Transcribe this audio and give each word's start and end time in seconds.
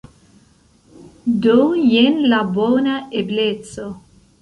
Do 1.45 1.59
jen 1.91 2.19
la 2.35 2.43
bona 2.59 2.99
ebleco! 3.25 3.91